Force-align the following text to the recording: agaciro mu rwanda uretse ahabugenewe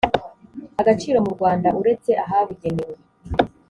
agaciro 0.81 1.17
mu 1.25 1.29
rwanda 1.35 1.67
uretse 1.79 2.11
ahabugenewe 2.23 2.95